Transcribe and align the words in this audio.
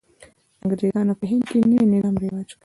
انګرېزانو 0.63 1.13
په 1.19 1.25
هند 1.29 1.43
کې 1.49 1.57
نوی 1.69 1.85
نظام 1.93 2.15
رواج 2.23 2.49
کړ. 2.55 2.59